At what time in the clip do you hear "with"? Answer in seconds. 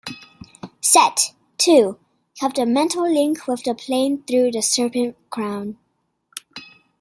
3.47-3.63